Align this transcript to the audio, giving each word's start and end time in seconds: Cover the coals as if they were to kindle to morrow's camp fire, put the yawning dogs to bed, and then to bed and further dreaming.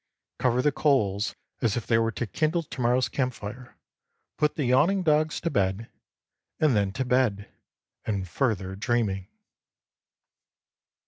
Cover 0.39 0.63
the 0.63 0.71
coals 0.71 1.35
as 1.61 1.77
if 1.77 1.85
they 1.85 1.99
were 1.99 2.11
to 2.13 2.25
kindle 2.25 2.63
to 2.63 2.81
morrow's 2.81 3.07
camp 3.07 3.35
fire, 3.35 3.77
put 4.35 4.55
the 4.55 4.65
yawning 4.65 5.03
dogs 5.03 5.39
to 5.41 5.51
bed, 5.51 5.91
and 6.59 6.75
then 6.75 6.91
to 6.93 7.05
bed 7.05 7.51
and 8.03 8.27
further 8.27 8.75
dreaming. 8.75 9.27